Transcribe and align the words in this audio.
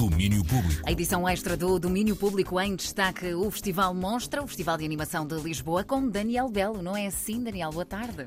Domínio 0.00 0.42
Público. 0.42 0.82
A 0.86 0.92
edição 0.92 1.28
extra 1.28 1.58
do 1.58 1.78
Domínio 1.78 2.16
Público 2.16 2.58
em 2.58 2.74
destaque 2.74 3.34
o 3.34 3.50
Festival 3.50 3.92
Monstra, 3.92 4.42
o 4.42 4.46
Festival 4.46 4.78
de 4.78 4.84
Animação 4.86 5.26
de 5.26 5.34
Lisboa, 5.34 5.84
com 5.84 6.08
Daniel 6.08 6.48
Belo. 6.48 6.80
Não 6.80 6.96
é 6.96 7.06
assim, 7.06 7.44
Daniel? 7.44 7.68
Boa 7.68 7.84
tarde. 7.84 8.26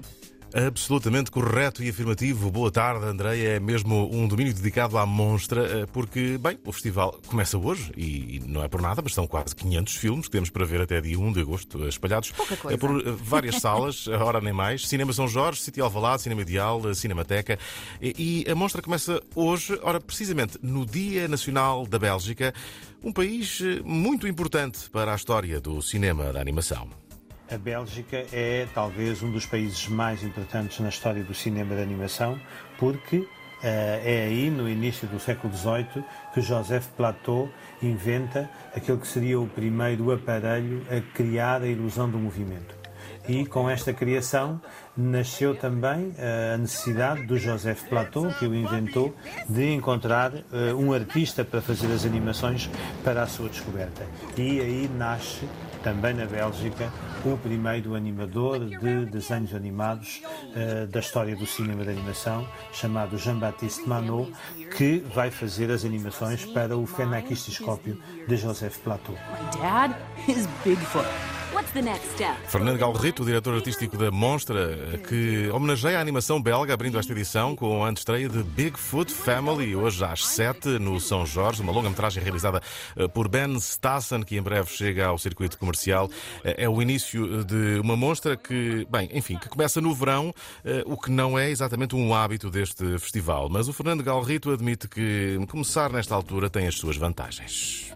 Absolutamente 0.53 1.31
correto 1.31 1.81
e 1.81 1.89
afirmativo. 1.89 2.51
Boa 2.51 2.69
tarde, 2.69 3.03
Andreia. 3.05 3.55
É 3.55 3.59
mesmo 3.59 4.07
um 4.13 4.27
domínio 4.27 4.53
dedicado 4.53 4.99
à 4.99 5.05
monstra, 5.05 5.63
eh, 5.63 5.85
porque, 5.91 6.37
bem, 6.37 6.59
o 6.63 6.71
festival 6.71 7.19
começa 7.25 7.57
hoje 7.57 7.91
e 7.97 8.39
não 8.45 8.63
é 8.63 8.67
por 8.67 8.79
nada, 8.79 9.01
mas 9.01 9.15
são 9.15 9.25
quase 9.25 9.55
500 9.55 9.95
filmes 9.95 10.25
que 10.27 10.31
temos 10.31 10.51
para 10.51 10.63
ver 10.63 10.79
até 10.81 11.01
dia 11.01 11.19
1 11.19 11.33
de 11.33 11.41
agosto, 11.41 11.83
eh, 11.83 11.89
espalhados 11.89 12.31
coisa. 12.61 12.77
por 12.77 12.99
eh, 12.99 13.11
várias 13.23 13.55
salas, 13.55 14.05
hora 14.21 14.39
nem 14.41 14.53
mais. 14.53 14.87
Cinema 14.87 15.11
São 15.11 15.27
Jorge, 15.27 15.59
City 15.59 15.81
Alvalade, 15.81 16.21
Cinema 16.21 16.43
Ideal, 16.43 16.93
Cinemateca. 16.93 17.57
E, 17.99 18.43
e 18.45 18.51
a 18.51 18.53
monstra 18.53 18.79
começa 18.79 19.23
hoje, 19.33 19.79
ora, 19.81 19.99
precisamente 19.99 20.59
no 20.61 20.85
Dia 20.85 21.27
Nacional 21.27 21.87
da 21.87 21.97
Bélgica, 21.97 22.53
um 23.03 23.11
país 23.11 23.59
muito 23.83 24.27
importante 24.27 24.87
para 24.91 25.13
a 25.13 25.15
história 25.15 25.59
do 25.59 25.81
cinema 25.81 26.31
da 26.31 26.39
animação. 26.39 27.02
A 27.51 27.57
Bélgica 27.57 28.25
é 28.31 28.67
talvez 28.73 29.21
um 29.21 29.29
dos 29.29 29.45
países 29.45 29.87
mais 29.87 30.23
importantes 30.23 30.79
na 30.79 30.89
história 30.89 31.23
do 31.23 31.33
cinema 31.33 31.75
de 31.75 31.81
animação, 31.81 32.39
porque 32.79 33.27
eh, 33.61 34.01
é 34.03 34.23
aí, 34.23 34.49
no 34.49 34.67
início 34.67 35.07
do 35.07 35.19
século 35.19 35.53
XVIII, 35.53 36.03
que 36.33 36.41
Joseph 36.41 36.87
Plateau 36.95 37.49
inventa 37.81 38.49
aquele 38.75 38.97
que 38.97 39.07
seria 39.07 39.39
o 39.39 39.47
primeiro 39.47 40.11
aparelho 40.11 40.85
a 40.89 41.01
criar 41.13 41.61
a 41.61 41.67
ilusão 41.67 42.09
do 42.09 42.17
movimento. 42.17 42.82
E 43.27 43.45
com 43.45 43.69
esta 43.69 43.93
criação 43.93 44.59
nasceu 44.95 45.55
também 45.55 46.13
eh, 46.17 46.53
a 46.55 46.57
necessidade 46.57 47.25
do 47.25 47.37
Joseph 47.37 47.83
Plateau, 47.87 48.31
que 48.33 48.45
o 48.45 48.53
inventou, 48.53 49.15
de 49.47 49.71
encontrar 49.73 50.33
eh, 50.33 50.73
um 50.73 50.93
artista 50.93 51.43
para 51.45 51.61
fazer 51.61 51.91
as 51.91 52.05
animações 52.05 52.69
para 53.03 53.23
a 53.23 53.27
sua 53.27 53.49
descoberta. 53.49 54.05
E 54.37 54.59
aí 54.59 54.89
nasce 54.97 55.47
também 55.83 56.13
na 56.13 56.25
Bélgica, 56.25 56.91
o 57.25 57.37
primeiro 57.37 57.93
animador 57.93 58.59
de 58.59 59.05
desenhos 59.05 59.53
animados 59.53 60.21
uh, 60.55 60.87
da 60.87 60.99
história 60.99 61.35
do 61.35 61.45
cinema 61.45 61.83
de 61.83 61.89
animação, 61.89 62.47
chamado 62.71 63.17
Jean-Baptiste 63.17 63.87
Manot, 63.87 64.31
que 64.77 64.99
vai 65.13 65.29
fazer 65.29 65.69
as 65.69 65.83
animações 65.83 66.45
para 66.45 66.77
o 66.77 66.85
Fenaquistiscópio 66.85 68.01
de 68.27 68.37
Joseph 68.37 68.77
Plateau. 68.77 69.15
My 69.15 69.61
dad 69.61 69.95
is 70.27 70.47
Bigfoot. 70.63 71.42
Fernando 72.47 72.79
Galrito, 72.79 73.23
diretor 73.23 73.53
artístico 73.53 73.95
da 73.95 74.09
Monstra, 74.09 74.99
que 75.07 75.49
homenageia 75.53 75.99
a 75.99 76.01
animação 76.01 76.41
belga, 76.41 76.73
abrindo 76.73 76.97
esta 76.97 77.11
edição 77.11 77.55
com 77.55 77.83
a 77.83 77.89
antestreia 77.89 78.27
de 78.27 78.41
Bigfoot 78.41 79.11
Family, 79.11 79.75
hoje 79.75 80.03
às 80.03 80.25
7 80.25 80.79
no 80.79 80.99
São 80.99 81.25
Jorge, 81.25 81.61
uma 81.61 81.71
longa-metragem 81.71 82.23
realizada 82.23 82.59
eh, 82.95 83.07
por 83.07 83.27
Ben 83.27 83.55
Stassen, 83.57 84.23
que 84.23 84.35
em 84.35 84.41
breve 84.41 84.71
chega 84.71 85.05
ao 85.05 85.17
circuito 85.17 85.57
comercial. 85.57 86.09
Eh, 86.43 86.63
É 86.63 86.69
o 86.69 86.81
início 86.81 87.43
de 87.43 87.79
uma 87.79 87.95
monstra 87.95 88.35
que, 88.35 88.87
bem, 88.89 89.09
enfim, 89.13 89.37
que 89.37 89.47
começa 89.47 89.79
no 89.79 89.93
verão, 89.93 90.33
eh, 90.65 90.83
o 90.87 90.97
que 90.97 91.11
não 91.11 91.37
é 91.37 91.49
exatamente 91.51 91.95
um 91.95 92.15
hábito 92.15 92.49
deste 92.49 92.97
festival. 92.97 93.47
Mas 93.49 93.67
o 93.67 93.73
Fernando 93.73 94.03
Galrito 94.03 94.51
admite 94.51 94.87
que 94.87 95.37
começar 95.49 95.91
nesta 95.91 96.15
altura 96.15 96.49
tem 96.49 96.67
as 96.67 96.75
suas 96.75 96.97
vantagens. 96.97 97.93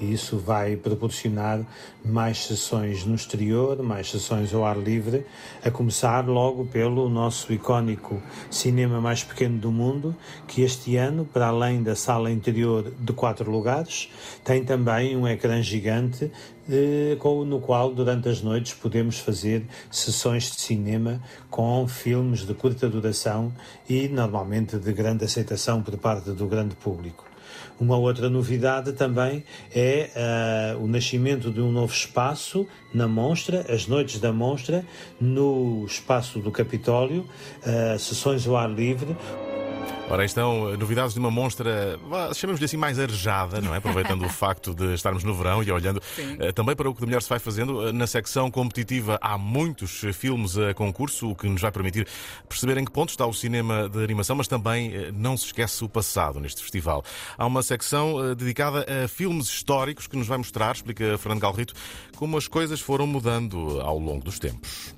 E 0.00 0.12
isso 0.12 0.38
vai 0.38 0.76
proporcionar 0.76 1.60
mais 2.04 2.46
sessões 2.46 3.04
no 3.04 3.14
exterior, 3.14 3.82
mais 3.82 4.10
sessões 4.10 4.54
ao 4.54 4.64
ar 4.64 4.78
livre, 4.78 5.26
a 5.62 5.70
começar 5.70 6.26
logo 6.26 6.64
pelo 6.66 7.08
nosso 7.08 7.52
icónico 7.52 8.22
cinema 8.50 9.00
mais 9.00 9.22
pequeno 9.22 9.58
do 9.58 9.70
mundo, 9.70 10.16
que 10.46 10.62
este 10.62 10.96
ano, 10.96 11.24
para 11.24 11.48
além 11.48 11.82
da 11.82 11.94
sala 11.94 12.30
interior 12.30 12.90
de 12.98 13.12
quatro 13.12 13.50
lugares, 13.50 14.08
tem 14.42 14.64
também 14.64 15.16
um 15.16 15.28
ecrã 15.28 15.62
gigante 15.62 16.30
eh, 16.68 17.18
no 17.46 17.60
qual, 17.60 17.92
durante 17.92 18.28
as 18.28 18.40
noites, 18.40 18.72
podemos 18.74 19.18
fazer 19.18 19.66
sessões 19.90 20.44
de 20.44 20.60
cinema 20.60 21.20
com 21.50 21.86
filmes 21.88 22.46
de 22.46 22.54
curta 22.54 22.88
duração 22.88 23.52
e, 23.88 24.08
normalmente, 24.08 24.78
de 24.78 24.92
grande 24.92 25.24
aceitação 25.24 25.82
por 25.82 25.96
parte 25.98 26.30
do 26.30 26.46
grande 26.46 26.74
público. 26.76 27.29
Uma 27.78 27.96
outra 27.96 28.28
novidade 28.28 28.92
também 28.92 29.44
é 29.74 30.10
ah, 30.14 30.76
o 30.78 30.86
nascimento 30.86 31.50
de 31.50 31.60
um 31.60 31.70
novo 31.70 31.92
espaço 31.92 32.66
na 32.92 33.08
Monstra, 33.08 33.64
as 33.68 33.86
noites 33.86 34.20
da 34.20 34.32
Monstra, 34.32 34.84
no 35.20 35.84
espaço 35.86 36.38
do 36.38 36.50
Capitólio, 36.50 37.26
ah, 37.64 37.96
sessões 37.98 38.46
ao 38.46 38.56
ar 38.56 38.70
livre, 38.70 39.16
Ora, 40.10 40.22
aí 40.22 40.26
estão 40.26 40.76
novidades 40.76 41.14
de 41.14 41.20
uma 41.20 41.30
monstra, 41.30 41.96
vá, 42.08 42.34
chamemos-lhe 42.34 42.64
assim, 42.64 42.76
mais 42.76 42.98
arejada, 42.98 43.60
não 43.60 43.72
é? 43.72 43.78
Aproveitando 43.78 44.24
o 44.24 44.28
facto 44.28 44.74
de 44.74 44.92
estarmos 44.92 45.22
no 45.22 45.32
verão 45.32 45.62
e 45.62 45.70
olhando 45.70 46.02
eh, 46.40 46.50
também 46.50 46.74
para 46.74 46.90
o 46.90 46.94
que 46.94 47.00
de 47.00 47.06
melhor 47.06 47.22
se 47.22 47.28
vai 47.28 47.38
fazendo. 47.38 47.86
Eh, 47.86 47.92
Na 47.92 48.08
secção 48.08 48.50
competitiva 48.50 49.20
há 49.22 49.38
muitos 49.38 50.02
eh, 50.02 50.12
filmes 50.12 50.58
a 50.58 50.74
concurso, 50.74 51.30
o 51.30 51.36
que 51.36 51.48
nos 51.48 51.62
vai 51.62 51.70
permitir 51.70 52.08
perceber 52.48 52.76
em 52.78 52.84
que 52.84 52.90
ponto 52.90 53.10
está 53.10 53.24
o 53.24 53.32
cinema 53.32 53.88
de 53.88 54.02
animação, 54.02 54.34
mas 54.34 54.48
também 54.48 54.92
eh, 54.92 55.12
não 55.14 55.36
se 55.36 55.46
esquece 55.46 55.84
o 55.84 55.88
passado 55.88 56.40
neste 56.40 56.60
festival. 56.60 57.04
Há 57.38 57.46
uma 57.46 57.62
secção 57.62 58.30
eh, 58.32 58.34
dedicada 58.34 58.84
a 59.04 59.06
filmes 59.06 59.46
históricos 59.46 60.08
que 60.08 60.16
nos 60.16 60.26
vai 60.26 60.38
mostrar, 60.38 60.74
explica 60.74 61.16
Fernando 61.18 61.40
Galrito, 61.40 61.74
como 62.16 62.36
as 62.36 62.48
coisas 62.48 62.80
foram 62.80 63.06
mudando 63.06 63.80
ao 63.80 63.96
longo 63.96 64.24
dos 64.24 64.40
tempos. 64.40 64.92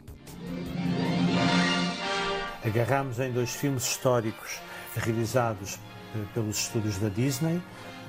Agarramos 2.64 3.20
em 3.20 3.30
dois 3.30 3.54
filmes 3.54 3.86
históricos 3.86 4.58
realizados 4.96 5.78
eh, 6.14 6.24
pelos 6.34 6.58
estúdios 6.58 6.98
da 6.98 7.08
Disney, 7.08 7.60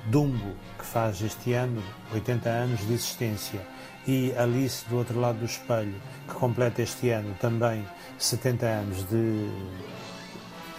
Dumbo, 0.06 0.54
que 0.78 0.84
faz 0.84 1.22
este 1.22 1.54
ano 1.54 1.82
80 2.12 2.48
anos 2.48 2.86
de 2.86 2.92
existência, 2.92 3.60
e 4.06 4.34
Alice 4.36 4.84
do 4.88 4.98
outro 4.98 5.18
lado 5.18 5.38
do 5.38 5.46
espelho, 5.46 5.94
que 6.28 6.34
completa 6.34 6.82
este 6.82 7.10
ano 7.10 7.34
também 7.40 7.86
70 8.18 8.66
anos 8.66 9.08
de 9.08 9.48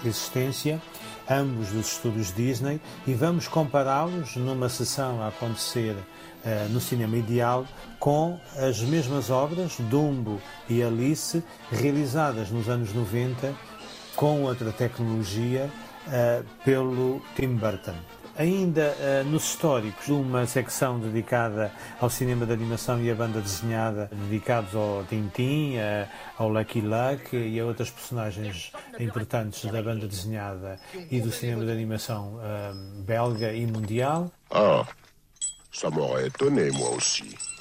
existência, 0.06 0.80
ambos 1.28 1.70
dos 1.70 1.94
estúdios 1.94 2.34
Disney, 2.34 2.80
e 3.08 3.14
vamos 3.14 3.48
compará-los 3.48 4.36
numa 4.36 4.70
sessão 4.70 5.24
a 5.24 5.30
acontecer 5.30 5.96
eh, 6.44 6.68
no 6.70 6.80
Cinema 6.80 7.18
Ideal 7.18 7.66
com 8.00 8.40
as 8.56 8.80
mesmas 8.82 9.32
obras, 9.32 9.78
Dumbo 9.90 10.40
e 10.70 10.84
Alice, 10.84 11.44
realizadas 11.72 12.52
nos 12.52 12.70
anos 12.70 12.94
90 12.94 13.52
com 14.16 14.44
outra 14.44 14.72
tecnologia 14.72 15.70
eh, 16.12 16.44
pelo 16.64 17.22
Tim 17.36 17.56
Burton. 17.56 17.96
Ainda 18.38 18.96
eh, 19.00 19.24
nos 19.24 19.46
históricos, 19.46 20.10
uma 20.10 20.46
secção 20.46 21.00
dedicada 21.00 21.72
ao 22.00 22.10
cinema 22.10 22.46
de 22.46 22.52
animação 22.52 23.02
e 23.02 23.10
à 23.10 23.16
banda 23.16 23.40
desenhada, 23.40 24.10
dedicados 24.12 24.76
ao 24.76 25.06
Tintin, 25.06 25.78
eh, 25.78 26.08
ao 26.38 26.50
Lucky 26.50 26.82
Luck 26.82 27.36
e 27.36 27.60
a 27.60 27.66
outras 27.66 27.90
personagens 27.90 28.72
importantes 29.00 29.66
da 29.72 29.82
banda 29.82 30.06
desenhada 30.06 30.78
e 31.10 31.22
do 31.22 31.32
cinema 31.32 31.66
de 31.66 31.72
animação 31.72 32.40
belga 33.06 33.54
e 33.54 33.66
mundial. 33.66 34.32
Ah, 34.52 34.86
ça 35.72 35.90
m'aurait 35.90 36.28
étonné, 36.28 36.72
moi 36.72 36.90
aussi. 36.90 37.55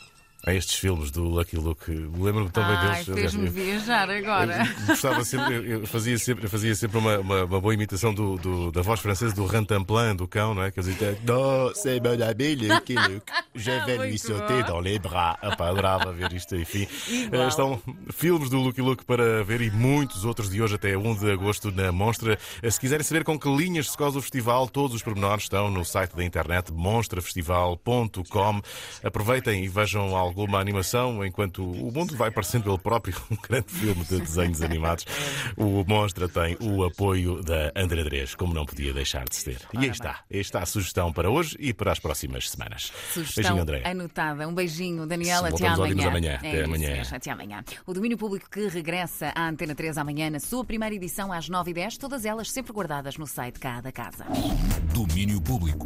Há 0.46 0.52
estes 0.52 0.74
filmes 0.76 1.10
do 1.10 1.22
Lucky 1.22 1.56
Luke, 1.56 1.90
lembro-me 1.90 2.50
também 2.50 2.76
Ai, 2.76 3.02
deles. 3.02 3.18
fez-me 3.32 3.48
viajar 3.48 4.10
agora. 4.10 4.68
Eu 4.80 4.86
gostava 4.88 5.24
sempre, 5.24 5.54
eu- 5.54 5.64
eu 5.80 5.86
fazia 5.86 6.18
sempre, 6.18 6.44
eu 6.44 6.50
fazia 6.50 6.74
sempre 6.74 6.98
uma, 6.98 7.18
uma, 7.18 7.44
uma 7.44 7.60
boa 7.62 7.72
imitação 7.72 8.12
do, 8.12 8.36
do- 8.36 8.70
da 8.70 8.82
voz 8.82 9.00
francesa 9.00 9.34
do 9.34 9.46
Rantanplan, 9.46 10.14
do 10.14 10.28
cão, 10.28 10.54
não 10.54 10.62
é? 10.62 10.70
Que 10.70 10.80
eles 10.80 10.92
diziam, 10.92 11.16
non, 11.26 11.72
c'est 11.74 11.98
mon 12.02 12.22
ami 12.22 12.56
Lucky 12.56 12.94
Luke, 12.94 13.32
je 13.54 13.70
vais 13.70 13.96
lui 13.98 14.08
Muito 14.08 14.26
sauter 14.26 14.62
bom. 14.64 14.68
dans 14.74 14.80
les 14.80 14.98
bras. 14.98 15.36
Epá, 15.42 15.68
adorava 15.68 16.12
ver 16.12 16.32
isto, 16.32 16.56
enfim. 16.56 16.86
Igual. 17.08 17.42
Eh, 17.44 17.48
Estão 17.48 17.82
filmes 18.12 18.50
do 18.50 18.58
Lucky 18.58 18.80
Luke 18.80 19.04
para 19.04 19.42
ver 19.44 19.60
e 19.60 19.70
muitos 19.70 20.24
outros 20.24 20.50
de 20.50 20.60
hoje 20.62 20.74
até 20.74 20.96
1 20.96 21.14
de 21.16 21.30
agosto 21.30 21.70
na 21.70 21.92
Monstra. 21.92 22.38
Eh, 22.62 22.70
Se 22.70 22.80
quiserem 22.80 23.04
saber 23.04 23.24
com 23.24 23.38
que 23.38 23.48
linhas 23.48 23.90
se 23.90 23.96
causa 23.96 24.18
o 24.18 24.22
festival, 24.22 24.68
todos 24.68 24.96
os 24.96 25.02
pormenores 25.02 25.44
estão 25.44 25.70
no 25.70 25.84
site 25.84 26.14
da 26.16 26.24
internet 26.24 26.72
monstrafestival.com. 26.72 28.60
Aproveitem 29.02 29.64
e 29.64 29.68
vejam 29.68 30.16
alguma 30.16 30.58
animação 30.58 31.24
enquanto 31.24 31.62
o 31.62 31.92
mundo 31.92 32.16
vai 32.16 32.30
parecendo 32.30 32.70
ele 32.70 32.78
próprio 32.78 33.14
um 33.30 33.36
grande 33.36 33.70
filme 33.72 34.04
de 34.04 34.18
desenhos 34.20 34.62
animados. 34.62 35.04
O 35.56 35.84
Monstra 35.86 36.28
tem 36.28 36.56
o 36.60 36.84
apoio 36.84 37.42
da 37.42 37.72
André 37.76 38.02
Drês, 38.04 38.34
como 38.34 38.52
não 38.54 38.64
podia 38.66 38.92
deixar 38.92 39.24
de 39.28 39.36
ser. 39.36 39.58
E 39.74 39.78
aí 39.78 39.88
está. 39.90 40.20
Aí 40.32 40.40
está 40.40 40.60
a 40.62 40.66
sugestão 40.66 41.12
para 41.12 41.30
hoje 41.30 41.56
e 41.60 41.72
para 41.72 41.92
as 41.92 41.98
próximas 41.98 42.50
semanas. 42.50 42.92
Sugestão 43.12 43.43
Beijinho, 43.48 43.62
André. 43.62 43.82
anotada. 43.84 44.48
Um 44.48 44.54
beijinho, 44.54 45.06
Daniela. 45.06 45.48
Até 45.48 45.66
amanhã. 45.66 46.08
amanhã. 46.08 46.30
É 46.32 46.36
Até 46.36 46.54
isso 46.56 46.64
amanhã. 46.64 46.90
mesmo, 46.96 47.16
até 47.16 47.30
amanhã. 47.30 47.64
O 47.86 47.92
domínio 47.94 48.16
público 48.18 48.48
que 48.50 48.66
regressa 48.68 49.32
à 49.34 49.48
Antena 49.48 49.74
3 49.74 49.98
amanhã 49.98 50.30
na 50.30 50.40
sua 50.40 50.64
primeira 50.64 50.94
edição 50.94 51.32
às 51.32 51.48
9h10, 51.48 51.96
todas 51.98 52.24
elas 52.24 52.50
sempre 52.50 52.72
guardadas 52.72 53.16
no 53.16 53.26
site 53.26 53.58
cá 53.58 53.80
da 53.80 53.92
casa. 53.92 54.24
Domínio 54.92 55.40
Público. 55.40 55.84